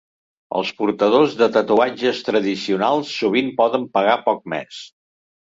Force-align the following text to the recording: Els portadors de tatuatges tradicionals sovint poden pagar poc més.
Els 0.59 0.71
portadors 0.79 1.35
de 1.41 1.49
tatuatges 1.57 2.23
tradicionals 2.29 3.13
sovint 3.21 3.55
poden 3.63 3.89
pagar 3.99 4.21
poc 4.31 4.43
més. 4.57 4.85